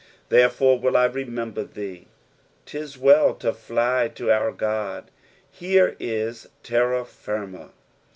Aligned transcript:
^'Therefore 0.31 0.81
will 0.81 0.97
I 0.97 1.07
rememier 1.07 1.77
(A«." 1.77 2.07
*Tis 2.65 2.97
well 2.97 3.35
to 3.35 3.53
fly 3.53 4.07
to 4.15 4.31
our 4.31 4.51
God. 4.51 5.11
Here 5.51 5.95
ia 5.99 6.33
terra 6.63 7.03
flrma. 7.03 7.69